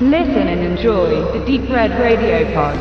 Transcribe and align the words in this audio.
Listen 0.00 0.48
and 0.48 0.60
enjoy 0.60 1.38
the 1.38 1.44
Deep 1.46 1.70
Red 1.70 1.92
Radio 2.00 2.52
Pod. 2.52 2.74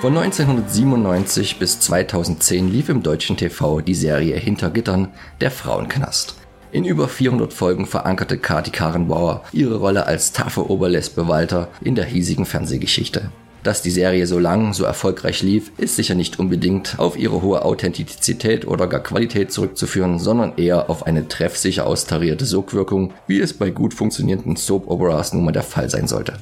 Von 0.00 0.16
1997 0.16 1.58
bis 1.58 1.80
2010 1.80 2.72
lief 2.72 2.88
im 2.88 3.02
deutschen 3.02 3.36
TV 3.36 3.82
die 3.82 3.94
Serie 3.94 4.38
Hinter 4.38 4.70
Gittern 4.70 5.12
Der 5.42 5.50
Frauenknast. 5.50 6.47
In 6.70 6.84
über 6.84 7.08
400 7.08 7.52
Folgen 7.52 7.86
verankerte 7.86 8.36
Kati 8.36 8.70
Karenbauer 8.70 9.42
ihre 9.52 9.76
Rolle 9.76 10.06
als 10.06 10.32
taffe 10.32 10.70
Oberlesbe 10.70 11.26
Walter 11.26 11.68
in 11.80 11.94
der 11.94 12.04
hiesigen 12.04 12.44
Fernsehgeschichte. 12.44 13.30
Dass 13.62 13.82
die 13.82 13.90
Serie 13.90 14.26
so 14.26 14.38
lang, 14.38 14.72
so 14.74 14.84
erfolgreich 14.84 15.42
lief, 15.42 15.72
ist 15.78 15.96
sicher 15.96 16.14
nicht 16.14 16.38
unbedingt 16.38 16.98
auf 16.98 17.18
ihre 17.18 17.42
hohe 17.42 17.64
Authentizität 17.64 18.66
oder 18.66 18.86
gar 18.86 19.02
Qualität 19.02 19.50
zurückzuführen, 19.50 20.18
sondern 20.18 20.58
eher 20.58 20.90
auf 20.90 21.06
eine 21.06 21.26
treffsicher 21.26 21.86
austarierte 21.86 22.44
Sogwirkung, 22.44 23.14
wie 23.26 23.40
es 23.40 23.54
bei 23.54 23.70
gut 23.70 23.94
funktionierenden 23.94 24.56
Soap-Operas 24.56 25.32
nun 25.32 25.44
mal 25.44 25.52
der 25.52 25.62
Fall 25.62 25.88
sein 25.88 26.06
sollte. 26.06 26.34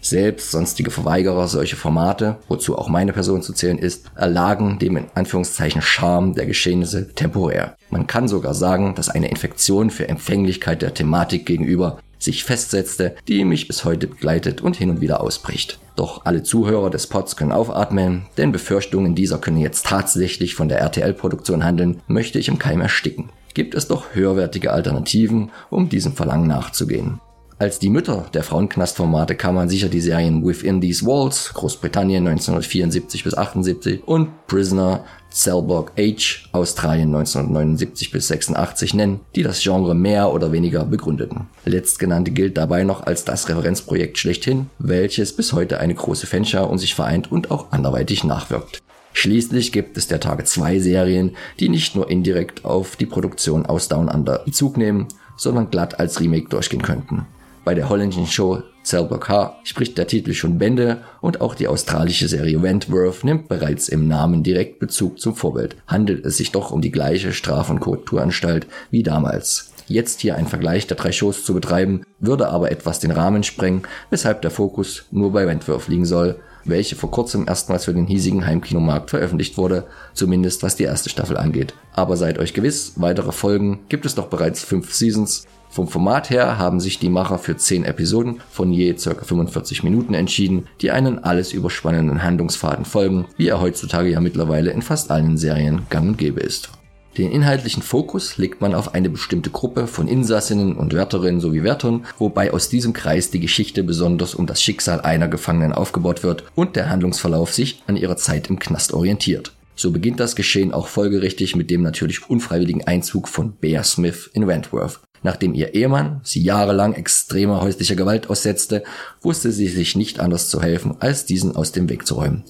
Selbst 0.00 0.50
sonstige 0.50 0.90
Verweigerer 0.90 1.46
solcher 1.46 1.76
Formate, 1.76 2.36
wozu 2.48 2.76
auch 2.76 2.88
meine 2.88 3.12
Person 3.12 3.42
zu 3.42 3.52
zählen 3.52 3.78
ist, 3.78 4.10
erlagen 4.14 4.78
dem 4.78 4.96
in 4.96 5.06
Anführungszeichen 5.14 5.82
Charme 5.82 6.34
der 6.34 6.46
Geschehnisse 6.46 7.12
temporär. 7.14 7.76
Man 7.90 8.06
kann 8.06 8.28
sogar 8.28 8.54
sagen, 8.54 8.94
dass 8.94 9.08
eine 9.08 9.28
Infektion 9.28 9.90
für 9.90 10.08
Empfänglichkeit 10.08 10.82
der 10.82 10.94
Thematik 10.94 11.46
gegenüber 11.46 11.98
sich 12.18 12.44
festsetzte, 12.44 13.16
die 13.28 13.44
mich 13.44 13.66
bis 13.66 13.84
heute 13.84 14.06
begleitet 14.06 14.60
und 14.60 14.76
hin 14.76 14.90
und 14.90 15.00
wieder 15.00 15.20
ausbricht. 15.20 15.78
Doch 15.96 16.24
alle 16.24 16.42
Zuhörer 16.42 16.90
des 16.90 17.06
Pods 17.06 17.36
können 17.36 17.52
aufatmen, 17.52 18.26
denn 18.36 18.52
Befürchtungen 18.52 19.14
dieser 19.14 19.38
können 19.38 19.58
jetzt 19.58 19.86
tatsächlich 19.86 20.54
von 20.54 20.68
der 20.68 20.80
RTL-Produktion 20.80 21.64
handeln, 21.64 22.00
möchte 22.06 22.38
ich 22.38 22.48
im 22.48 22.58
Keim 22.58 22.80
ersticken. 22.80 23.30
Gibt 23.54 23.74
es 23.74 23.88
doch 23.88 24.14
höherwertige 24.14 24.72
Alternativen, 24.72 25.50
um 25.70 25.88
diesem 25.88 26.12
Verlangen 26.12 26.46
nachzugehen. 26.46 27.20
Als 27.60 27.78
die 27.78 27.90
Mütter 27.90 28.24
der 28.32 28.42
Frauenknastformate 28.42 29.34
kann 29.34 29.54
man 29.54 29.68
sicher 29.68 29.90
die 29.90 30.00
Serien 30.00 30.46
Within 30.46 30.80
These 30.80 31.04
Walls, 31.04 31.52
Großbritannien 31.52 32.26
1974 32.26 33.22
bis 33.22 33.36
78 33.36 34.08
und 34.08 34.46
Prisoner 34.46 35.04
Cellblock 35.30 35.92
H, 35.98 36.48
Australien 36.52 37.14
1979 37.14 38.12
bis 38.12 38.28
86 38.28 38.94
nennen, 38.94 39.20
die 39.36 39.42
das 39.42 39.60
Genre 39.62 39.94
mehr 39.94 40.32
oder 40.32 40.52
weniger 40.52 40.86
begründeten. 40.86 41.48
Letztgenannte 41.66 42.30
gilt 42.30 42.56
dabei 42.56 42.82
noch 42.82 43.02
als 43.02 43.26
das 43.26 43.46
Referenzprojekt 43.50 44.16
schlechthin, 44.16 44.70
welches 44.78 45.36
bis 45.36 45.52
heute 45.52 45.80
eine 45.80 45.94
große 45.94 46.26
Fanschar 46.26 46.70
um 46.70 46.78
sich 46.78 46.94
vereint 46.94 47.30
und 47.30 47.50
auch 47.50 47.72
anderweitig 47.72 48.24
nachwirkt. 48.24 48.82
Schließlich 49.12 49.70
gibt 49.70 49.98
es 49.98 50.06
der 50.06 50.20
Tage 50.20 50.44
zwei 50.44 50.78
Serien, 50.78 51.36
die 51.58 51.68
nicht 51.68 51.94
nur 51.94 52.10
indirekt 52.10 52.64
auf 52.64 52.96
die 52.96 53.04
Produktion 53.04 53.66
aus 53.66 53.88
Down 53.88 54.08
Under 54.08 54.38
Bezug 54.46 54.78
nehmen, 54.78 55.08
sondern 55.36 55.68
glatt 55.68 56.00
als 56.00 56.20
Remake 56.20 56.48
durchgehen 56.48 56.80
könnten. 56.80 57.26
Bei 57.70 57.74
der 57.74 57.88
holländischen 57.88 58.26
Show 58.26 58.64
Cellblock 58.82 59.28
H 59.28 59.60
spricht 59.62 59.96
der 59.96 60.08
Titel 60.08 60.32
schon 60.32 60.58
Bände 60.58 61.02
und 61.20 61.40
auch 61.40 61.54
die 61.54 61.68
australische 61.68 62.26
Serie 62.26 62.60
Wentworth 62.60 63.22
nimmt 63.22 63.46
bereits 63.46 63.88
im 63.88 64.08
Namen 64.08 64.42
direkt 64.42 64.80
Bezug 64.80 65.20
zum 65.20 65.36
Vorbild. 65.36 65.76
Handelt 65.86 66.26
es 66.26 66.36
sich 66.36 66.50
doch 66.50 66.72
um 66.72 66.80
die 66.80 66.90
gleiche 66.90 67.32
Straf- 67.32 67.70
und 67.70 67.78
Korrekturanstalt 67.78 68.66
wie 68.90 69.04
damals. 69.04 69.70
Jetzt 69.86 70.20
hier 70.20 70.34
einen 70.34 70.48
Vergleich 70.48 70.88
der 70.88 70.96
drei 70.96 71.12
Shows 71.12 71.44
zu 71.44 71.54
betreiben, 71.54 72.02
würde 72.18 72.48
aber 72.48 72.72
etwas 72.72 72.98
den 72.98 73.12
Rahmen 73.12 73.44
sprengen, 73.44 73.82
weshalb 74.10 74.42
der 74.42 74.50
Fokus 74.50 75.04
nur 75.12 75.32
bei 75.32 75.46
Wentworth 75.46 75.86
liegen 75.86 76.06
soll, 76.06 76.40
welche 76.64 76.96
vor 76.96 77.10
kurzem 77.10 77.46
erstmals 77.46 77.84
für 77.84 77.94
den 77.94 78.06
hiesigen 78.06 78.46
Heimkinomarkt 78.46 79.10
veröffentlicht 79.10 79.56
wurde, 79.58 79.86
zumindest 80.14 80.62
was 80.62 80.76
die 80.76 80.84
erste 80.84 81.08
Staffel 81.08 81.36
angeht. 81.36 81.74
Aber 81.92 82.16
seid 82.16 82.38
euch 82.38 82.54
gewiss, 82.54 82.94
weitere 82.96 83.32
Folgen 83.32 83.80
gibt 83.88 84.06
es 84.06 84.14
doch 84.14 84.26
bereits 84.26 84.62
fünf 84.64 84.92
Seasons. 84.94 85.46
Vom 85.70 85.86
Format 85.86 86.30
her 86.30 86.58
haben 86.58 86.80
sich 86.80 86.98
die 86.98 87.08
Macher 87.08 87.38
für 87.38 87.56
10 87.56 87.84
Episoden 87.84 88.40
von 88.50 88.72
je 88.72 88.92
ca. 88.94 89.14
45 89.14 89.84
Minuten 89.84 90.14
entschieden, 90.14 90.66
die 90.80 90.90
einen 90.90 91.22
alles 91.22 91.52
überspannenden 91.52 92.24
Handlungsfaden 92.24 92.84
folgen, 92.84 93.26
wie 93.36 93.48
er 93.48 93.60
heutzutage 93.60 94.10
ja 94.10 94.20
mittlerweile 94.20 94.72
in 94.72 94.82
fast 94.82 95.12
allen 95.12 95.36
Serien 95.36 95.82
gang 95.88 96.08
und 96.08 96.18
gäbe 96.18 96.40
ist. 96.40 96.70
Den 97.18 97.32
inhaltlichen 97.32 97.82
Fokus 97.82 98.38
legt 98.38 98.60
man 98.60 98.74
auf 98.74 98.94
eine 98.94 99.10
bestimmte 99.10 99.50
Gruppe 99.50 99.88
von 99.88 100.06
Insassinnen 100.06 100.76
und 100.76 100.92
Wärterinnen 100.92 101.40
sowie 101.40 101.64
Wärtern, 101.64 102.06
wobei 102.18 102.52
aus 102.52 102.68
diesem 102.68 102.92
Kreis 102.92 103.30
die 103.30 103.40
Geschichte 103.40 103.82
besonders 103.82 104.34
um 104.34 104.46
das 104.46 104.62
Schicksal 104.62 105.00
einer 105.00 105.26
Gefangenen 105.26 105.72
aufgebaut 105.72 106.22
wird 106.22 106.44
und 106.54 106.76
der 106.76 106.88
Handlungsverlauf 106.88 107.52
sich 107.52 107.82
an 107.88 107.96
ihrer 107.96 108.16
Zeit 108.16 108.48
im 108.48 108.60
Knast 108.60 108.92
orientiert. 108.92 109.52
So 109.74 109.90
beginnt 109.90 110.20
das 110.20 110.36
Geschehen 110.36 110.72
auch 110.72 110.86
folgerichtig 110.86 111.56
mit 111.56 111.70
dem 111.70 111.82
natürlich 111.82 112.28
unfreiwilligen 112.28 112.86
Einzug 112.86 113.28
von 113.28 113.52
Bear 113.52 113.82
Smith 113.82 114.30
in 114.32 114.46
Wentworth. 114.46 115.00
Nachdem 115.22 115.54
ihr 115.54 115.74
Ehemann 115.74 116.20
sie 116.22 116.42
jahrelang 116.42 116.94
extremer 116.94 117.60
häuslicher 117.60 117.96
Gewalt 117.96 118.30
aussetzte, 118.30 118.84
wusste 119.20 119.52
sie 119.52 119.68
sich 119.68 119.96
nicht 119.96 120.20
anders 120.20 120.48
zu 120.48 120.62
helfen, 120.62 120.96
als 121.00 121.26
diesen 121.26 121.56
aus 121.56 121.72
dem 121.72 121.88
Weg 121.88 122.06
zu 122.06 122.14
räumen. 122.14 122.44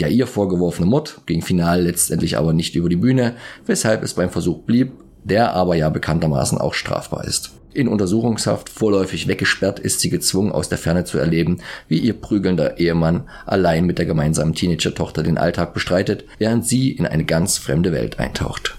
Der 0.00 0.10
ihr 0.10 0.26
vorgeworfene 0.26 0.86
Mord 0.86 1.20
ging 1.26 1.42
final 1.42 1.82
letztendlich 1.82 2.36
aber 2.36 2.52
nicht 2.52 2.74
über 2.74 2.88
die 2.88 2.96
Bühne, 2.96 3.34
weshalb 3.64 4.02
es 4.02 4.14
beim 4.14 4.30
Versuch 4.30 4.58
blieb, 4.58 4.92
der 5.24 5.54
aber 5.54 5.74
ja 5.74 5.88
bekanntermaßen 5.88 6.58
auch 6.58 6.74
strafbar 6.74 7.24
ist. 7.24 7.52
In 7.72 7.88
Untersuchungshaft 7.88 8.70
vorläufig 8.70 9.28
weggesperrt 9.28 9.78
ist 9.78 10.00
sie 10.00 10.08
gezwungen, 10.08 10.50
aus 10.50 10.70
der 10.70 10.78
Ferne 10.78 11.04
zu 11.04 11.18
erleben, 11.18 11.58
wie 11.88 11.98
ihr 11.98 12.14
prügelnder 12.14 12.78
Ehemann 12.78 13.28
allein 13.44 13.84
mit 13.84 13.98
der 13.98 14.06
gemeinsamen 14.06 14.54
Teenager-Tochter 14.54 15.22
den 15.22 15.36
Alltag 15.36 15.74
bestreitet, 15.74 16.24
während 16.38 16.66
sie 16.66 16.92
in 16.92 17.06
eine 17.06 17.26
ganz 17.26 17.58
fremde 17.58 17.92
Welt 17.92 18.18
eintaucht. 18.18 18.75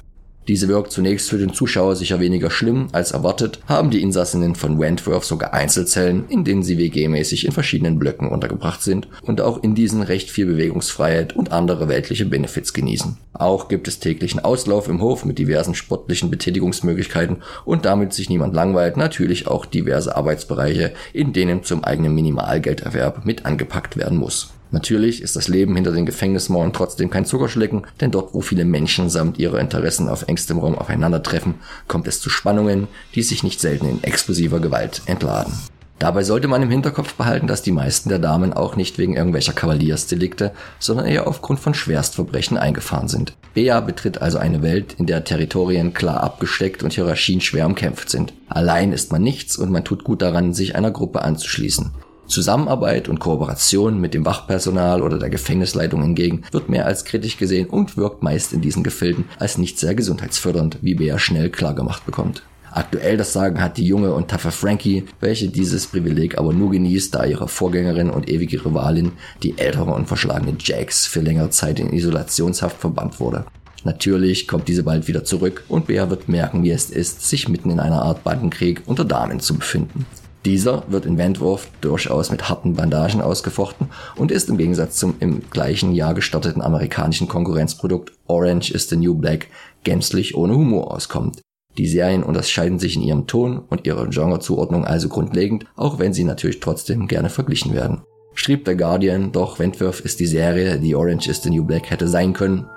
Diese 0.48 0.70
wirkt 0.70 0.92
zunächst 0.94 1.30
für 1.30 1.38
den 1.38 1.54
Zuschauer 1.54 1.96
sicher 1.98 2.22
weniger 2.22 2.50
schlimm 2.50 2.88
als 2.94 3.12
erwartet, 3.12 3.60
haben 3.68 3.90
die 3.90 4.02
Insassinnen 4.02 4.56
von 4.56 4.80
Wentworth 4.80 5.26
sogar 5.26 5.54
Einzelzellen, 5.54 6.26
in 6.30 6.46
denen 6.46 6.64
sie 6.64 6.78
WG-mäßig 6.78 7.46
in 7.46 7.52
verschiedenen 7.52 8.00
Blöcken 8.00 8.30
untergebracht 8.30 8.82
sind 8.82 9.10
und 9.24 9.42
auch 9.42 9.62
in 9.62 9.76
diesen 9.76 10.02
recht 10.02 10.30
viel 10.30 10.46
Bewegungsfreiheit 10.46 11.36
und 11.36 11.52
andere 11.52 11.90
weltliche 11.90 12.26
Benefits 12.26 12.74
genießen. 12.74 13.18
Auch 13.40 13.68
gibt 13.68 13.88
es 13.88 14.00
täglichen 14.00 14.44
Auslauf 14.44 14.88
im 14.88 15.02
Hof 15.02 15.24
mit 15.24 15.38
diversen 15.38 15.76
sportlichen 15.76 16.32
Betätigungsmöglichkeiten 16.32 17.44
und 17.66 17.86
damit 17.86 18.14
sich 18.14 18.30
niemand 18.30 18.54
langweilt, 18.56 18.98
natürlich 18.98 19.48
auch 19.48 19.66
diverse 19.66 20.16
Arbeitsbereiche, 20.16 20.94
in 21.14 21.34
denen 21.34 21.64
zum 21.64 21.84
eigenen 21.84 22.16
Minimalgelderwerb 22.16 23.26
mit 23.26 23.46
angepackt 23.46 23.96
werden 23.96 24.18
muss. 24.18 24.52
Natürlich 24.72 25.22
ist 25.22 25.36
das 25.36 25.48
Leben 25.48 25.76
hinter 25.76 25.92
den 25.92 26.06
Gefängnismauern 26.06 26.74
trotzdem 26.74 27.10
kein 27.10 27.26
Zuckerschlecken, 27.26 27.88
denn 28.02 28.12
dort, 28.12 28.34
wo 28.34 28.42
viele 28.42 28.66
Menschen 28.66 29.10
samt 29.10 29.40
ihrer 29.40 29.60
Interessen 29.60 30.10
auf 30.10 30.28
engstem 30.28 30.60
Raum 30.60 30.78
aufeinandertreffen, 30.78 31.56
kommt 31.88 32.08
es 32.08 32.20
zu 32.20 32.30
Spannungen, 32.30 32.88
die 33.16 33.24
sich 33.24 33.44
nicht 33.44 33.62
selten 33.62 33.88
in 33.88 34.04
explosiver 34.04 34.60
Gewalt 34.60 35.04
entladen. 35.06 35.54
Dabei 36.00 36.24
sollte 36.24 36.48
man 36.48 36.62
im 36.62 36.70
Hinterkopf 36.70 37.16
behalten, 37.16 37.48
dass 37.48 37.64
die 37.64 37.72
meisten 37.72 38.10
der 38.10 38.20
Damen 38.20 38.54
auch 38.54 38.76
nicht 38.76 39.00
wegen 39.00 39.16
irgendwelcher 39.16 39.54
Kavaliersdelikte, 39.54 40.52
sondern 40.78 41.08
eher 41.08 41.28
aufgrund 41.28 41.60
von 41.60 41.74
Schwerstverbrechen 41.74 42.56
eingefahren 42.58 43.08
sind. 43.08 43.34
Bea 43.56 43.80
betritt 43.80 44.22
also 44.22 44.38
eine 44.38 44.62
Welt, 44.62 44.96
in 45.00 45.08
der 45.08 45.24
Territorien 45.24 45.96
klar 45.96 46.22
abgesteckt 46.22 46.84
und 46.84 46.94
Hierarchien 46.94 47.42
schwer 47.42 47.66
umkämpft 47.66 48.12
sind. 48.12 48.34
Allein 48.48 48.94
ist 48.94 49.12
man 49.12 49.24
nichts 49.24 49.58
und 49.58 49.72
man 49.72 49.84
tut 49.84 50.04
gut 50.04 50.22
daran, 50.22 50.54
sich 50.54 50.76
einer 50.76 50.92
Gruppe 50.92 51.24
anzuschließen. 51.24 51.92
Zusammenarbeit 52.28 53.08
und 53.10 53.20
Kooperation 53.20 54.00
mit 54.00 54.14
dem 54.14 54.26
Wachpersonal 54.26 55.02
oder 55.02 55.18
der 55.18 55.30
Gefängnisleitung 55.30 56.04
hingegen 56.04 56.44
wird 56.52 56.70
mehr 56.70 56.86
als 56.86 57.06
kritisch 57.06 57.38
gesehen 57.38 57.68
und 57.68 57.98
wirkt 57.98 58.22
meist 58.22 58.54
in 58.54 58.62
diesen 58.62 58.84
Gefilden 58.84 59.26
als 59.40 59.58
nicht 59.58 59.80
sehr 59.80 59.96
gesundheitsfördernd, 59.96 60.78
wie 60.82 60.94
Bea 60.94 61.18
schnell 61.18 61.50
klargemacht 61.50 62.06
bekommt. 62.06 62.44
Aktuell 62.72 63.18
das 63.18 63.34
Sagen 63.34 63.62
hat 63.62 63.78
die 63.78 63.86
junge 63.86 64.14
und 64.14 64.28
taffe 64.28 64.52
Frankie, 64.52 65.06
welche 65.20 65.48
dieses 65.48 65.88
Privileg 65.88 66.38
aber 66.38 66.54
nur 66.54 66.72
genießt, 66.72 67.16
da 67.16 67.26
ihre 67.26 67.48
Vorgängerin 67.48 68.10
und 68.10 68.30
ewige 68.30 68.64
Rivalin, 68.66 69.14
die 69.44 69.58
ältere 69.58 69.94
und 69.94 70.08
verschlagene 70.08 70.56
Jax, 70.60 71.06
für 71.06 71.22
längere 71.22 71.50
Zeit 71.50 71.80
in 71.80 71.94
Isolationshaft 71.94 72.80
verbannt 72.80 73.20
wurde. 73.20 73.46
Natürlich 73.84 74.48
kommt 74.48 74.68
diese 74.68 74.84
bald 74.84 75.08
wieder 75.08 75.24
zurück 75.24 75.64
und 75.70 75.88
Bea 75.88 76.10
wird 76.10 76.28
merken, 76.28 76.64
wie 76.64 76.72
es 76.72 76.90
ist, 76.90 77.28
sich 77.28 77.48
mitten 77.48 77.70
in 77.70 77.80
einer 77.80 78.02
Art 78.02 78.24
Bandenkrieg 78.24 78.82
unter 78.86 79.06
Damen 79.06 79.40
zu 79.40 79.56
befinden. 79.56 80.06
Dieser 80.46 80.84
wird 80.88 81.06
in 81.06 81.18
Wentworth 81.18 81.68
durchaus 81.82 82.32
mit 82.32 82.48
harten 82.48 82.74
Bandagen 82.76 83.22
ausgefochten 83.22 83.90
und 84.16 84.32
ist 84.32 84.50
im 84.50 84.58
Gegensatz 84.58 84.98
zum 84.98 85.16
im 85.20 85.50
gleichen 85.50 85.94
Jahr 85.94 86.14
gestarteten 86.14 86.62
amerikanischen 86.62 87.28
Konkurrenzprodukt 87.28 88.14
Orange 88.28 88.72
is 88.72 88.88
the 88.88 88.96
New 88.96 89.16
Black 89.16 89.48
gänzlich 89.84 90.36
ohne 90.36 90.56
Humor 90.56 90.94
auskommt. 90.94 91.42
Die 91.78 91.88
Serien 91.88 92.24
unterscheiden 92.24 92.80
sich 92.80 92.96
in 92.96 93.04
ihrem 93.04 93.28
Ton 93.28 93.60
und 93.70 93.86
ihrer 93.86 94.08
Genrezuordnung 94.08 94.86
also 94.86 95.10
grundlegend, 95.10 95.66
auch 95.76 96.00
wenn 96.00 96.14
sie 96.14 96.24
natürlich 96.24 96.60
trotzdem 96.60 97.08
gerne 97.08 97.30
verglichen 97.30 97.74
werden. 97.74 98.02
Schrieb 98.34 98.66
der 98.66 98.76
Guardian, 98.76 99.32
doch 99.32 99.60
Wentworth 99.60 100.00
ist 100.00 100.20
die 100.20 100.28
Serie, 100.28 100.80
die 100.80 100.96
Orange 100.96 101.28
is 101.28 101.42
the 101.42 101.50
New 101.50 101.64
Black 101.64 101.90
hätte 101.90 102.08
sein 102.08 102.34
können. 102.34 102.68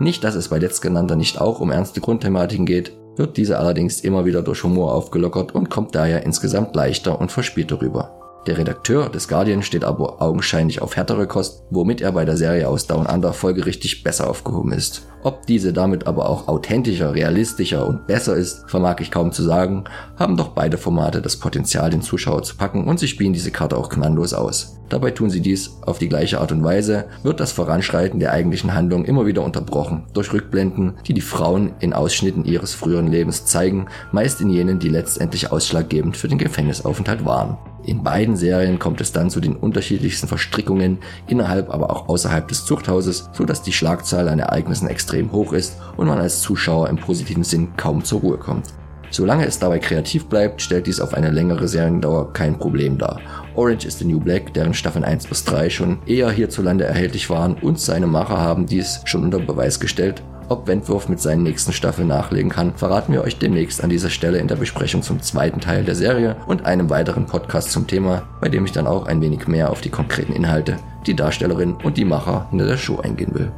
Nicht, 0.00 0.24
dass 0.24 0.34
es 0.34 0.48
bei 0.48 0.58
letztgenannter 0.58 1.16
nicht 1.16 1.40
auch 1.40 1.60
um 1.60 1.70
ernste 1.70 2.00
Grundthematiken 2.00 2.66
geht, 2.66 2.96
wird 3.16 3.36
diese 3.36 3.58
allerdings 3.58 4.00
immer 4.00 4.24
wieder 4.24 4.42
durch 4.42 4.64
Humor 4.64 4.92
aufgelockert 4.92 5.54
und 5.54 5.70
kommt 5.70 5.94
daher 5.94 6.24
insgesamt 6.24 6.74
leichter 6.74 7.20
und 7.20 7.30
verspielter 7.30 7.80
rüber. 7.80 8.23
Der 8.46 8.58
Redakteur 8.58 9.08
des 9.08 9.26
Guardian 9.26 9.62
steht 9.62 9.84
aber 9.84 10.20
augenscheinlich 10.20 10.82
auf 10.82 10.96
härtere 10.96 11.26
Kost, 11.26 11.62
womit 11.70 12.02
er 12.02 12.12
bei 12.12 12.26
der 12.26 12.36
Serie 12.36 12.68
aus 12.68 12.86
Down 12.86 13.06
Under 13.06 13.32
folgerichtig 13.32 14.02
besser 14.02 14.28
aufgehoben 14.28 14.72
ist. 14.72 15.06
Ob 15.22 15.46
diese 15.46 15.72
damit 15.72 16.06
aber 16.06 16.28
auch 16.28 16.46
authentischer, 16.48 17.14
realistischer 17.14 17.86
und 17.86 18.06
besser 18.06 18.36
ist, 18.36 18.68
vermag 18.68 18.96
ich 19.00 19.10
kaum 19.10 19.32
zu 19.32 19.42
sagen, 19.42 19.84
haben 20.18 20.36
doch 20.36 20.48
beide 20.48 20.76
Formate 20.76 21.22
das 21.22 21.38
Potenzial, 21.38 21.88
den 21.88 22.02
Zuschauer 22.02 22.42
zu 22.42 22.56
packen 22.56 22.84
und 22.84 23.00
sie 23.00 23.08
spielen 23.08 23.32
diese 23.32 23.50
Karte 23.50 23.78
auch 23.78 23.88
knalllos 23.88 24.34
aus. 24.34 24.76
Dabei 24.88 25.10
tun 25.10 25.30
sie 25.30 25.40
dies 25.40 25.78
auf 25.82 25.98
die 25.98 26.08
gleiche 26.08 26.40
Art 26.40 26.52
und 26.52 26.62
Weise, 26.62 27.06
wird 27.22 27.40
das 27.40 27.52
Voranschreiten 27.52 28.20
der 28.20 28.32
eigentlichen 28.32 28.74
Handlung 28.74 29.04
immer 29.04 29.26
wieder 29.26 29.42
unterbrochen 29.42 30.04
durch 30.12 30.32
Rückblenden, 30.32 30.94
die 31.06 31.14
die 31.14 31.20
Frauen 31.20 31.72
in 31.80 31.92
Ausschnitten 31.92 32.44
ihres 32.44 32.74
früheren 32.74 33.08
Lebens 33.08 33.46
zeigen, 33.46 33.86
meist 34.12 34.40
in 34.40 34.50
jenen, 34.50 34.78
die 34.78 34.88
letztendlich 34.88 35.50
ausschlaggebend 35.50 36.16
für 36.16 36.28
den 36.28 36.38
Gefängnisaufenthalt 36.38 37.24
waren. 37.24 37.56
In 37.86 38.02
beiden 38.02 38.36
Serien 38.36 38.78
kommt 38.78 39.00
es 39.00 39.12
dann 39.12 39.28
zu 39.28 39.40
den 39.40 39.56
unterschiedlichsten 39.56 40.26
Verstrickungen 40.26 40.98
innerhalb, 41.26 41.68
aber 41.68 41.90
auch 41.90 42.08
außerhalb 42.08 42.48
des 42.48 42.64
Zuchthauses, 42.64 43.28
so 43.32 43.44
dass 43.44 43.62
die 43.62 43.72
Schlagzahl 43.72 44.28
an 44.28 44.38
Ereignissen 44.38 44.88
extrem 44.88 45.32
hoch 45.32 45.52
ist 45.52 45.76
und 45.96 46.06
man 46.06 46.18
als 46.18 46.40
Zuschauer 46.40 46.88
im 46.88 46.96
positiven 46.96 47.44
Sinn 47.44 47.76
kaum 47.76 48.02
zur 48.02 48.20
Ruhe 48.20 48.38
kommt. 48.38 48.72
Solange 49.10 49.46
es 49.46 49.58
dabei 49.58 49.78
kreativ 49.78 50.26
bleibt, 50.26 50.62
stellt 50.62 50.86
dies 50.86 51.00
auf 51.00 51.14
eine 51.14 51.30
längere 51.30 51.68
Seriendauer 51.68 52.32
kein 52.32 52.58
Problem 52.58 52.98
dar. 52.98 53.20
Orange 53.54 53.86
is 53.86 53.98
the 53.98 54.04
New 54.04 54.20
Black, 54.20 54.52
deren 54.54 54.74
Staffeln 54.74 55.04
1 55.04 55.26
bis 55.26 55.44
3 55.44 55.70
schon 55.70 55.98
eher 56.06 56.30
hierzulande 56.30 56.84
erhältlich 56.84 57.30
waren 57.30 57.54
und 57.54 57.80
seine 57.80 58.06
Macher 58.06 58.38
haben 58.38 58.66
dies 58.66 59.00
schon 59.04 59.24
unter 59.24 59.38
Beweis 59.38 59.80
gestellt 59.80 60.22
ob 60.48 60.66
Wentwurf 60.66 61.08
mit 61.08 61.20
seinen 61.20 61.42
nächsten 61.42 61.72
Staffeln 61.72 62.08
nachlegen 62.08 62.50
kann, 62.50 62.74
verraten 62.74 63.12
wir 63.12 63.22
euch 63.22 63.38
demnächst 63.38 63.82
an 63.82 63.88
dieser 63.88 64.10
Stelle 64.10 64.38
in 64.38 64.48
der 64.48 64.56
Besprechung 64.56 65.02
zum 65.02 65.22
zweiten 65.22 65.60
Teil 65.60 65.84
der 65.84 65.94
Serie 65.94 66.36
und 66.46 66.66
einem 66.66 66.90
weiteren 66.90 67.26
Podcast 67.26 67.72
zum 67.72 67.86
Thema, 67.86 68.22
bei 68.40 68.48
dem 68.48 68.64
ich 68.64 68.72
dann 68.72 68.86
auch 68.86 69.06
ein 69.06 69.22
wenig 69.22 69.48
mehr 69.48 69.70
auf 69.70 69.80
die 69.80 69.88
konkreten 69.88 70.34
Inhalte, 70.34 70.76
die 71.06 71.16
Darstellerin 71.16 71.74
und 71.82 71.96
die 71.96 72.04
Macher 72.04 72.46
hinter 72.50 72.66
der 72.66 72.76
Show 72.76 73.00
eingehen 73.00 73.34
will. 73.34 73.50